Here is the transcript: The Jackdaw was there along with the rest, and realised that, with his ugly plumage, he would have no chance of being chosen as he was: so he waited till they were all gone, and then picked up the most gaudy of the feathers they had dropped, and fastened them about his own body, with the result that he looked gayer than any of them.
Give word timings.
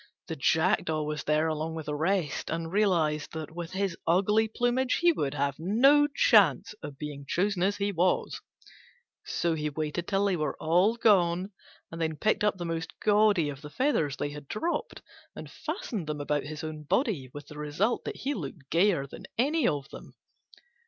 The 0.29 0.35
Jackdaw 0.35 1.03
was 1.03 1.25
there 1.25 1.47
along 1.47 1.75
with 1.75 1.85
the 1.85 1.93
rest, 1.93 2.49
and 2.49 2.71
realised 2.71 3.33
that, 3.33 3.55
with 3.55 3.73
his 3.73 3.95
ugly 4.07 4.47
plumage, 4.47 4.95
he 4.95 5.13
would 5.13 5.35
have 5.35 5.59
no 5.59 6.07
chance 6.07 6.73
of 6.81 6.97
being 6.97 7.23
chosen 7.27 7.61
as 7.61 7.77
he 7.77 7.91
was: 7.91 8.41
so 9.23 9.53
he 9.53 9.69
waited 9.69 10.07
till 10.07 10.25
they 10.25 10.35
were 10.35 10.57
all 10.59 10.95
gone, 10.95 11.51
and 11.91 12.01
then 12.01 12.15
picked 12.17 12.43
up 12.43 12.57
the 12.57 12.65
most 12.65 12.99
gaudy 12.99 13.47
of 13.47 13.61
the 13.61 13.69
feathers 13.69 14.17
they 14.17 14.31
had 14.31 14.47
dropped, 14.47 15.03
and 15.35 15.51
fastened 15.51 16.07
them 16.07 16.19
about 16.19 16.45
his 16.45 16.63
own 16.63 16.81
body, 16.81 17.29
with 17.31 17.45
the 17.45 17.59
result 17.59 18.03
that 18.05 18.17
he 18.17 18.33
looked 18.33 18.71
gayer 18.71 19.05
than 19.05 19.27
any 19.37 19.67
of 19.67 19.87
them. 19.89 20.15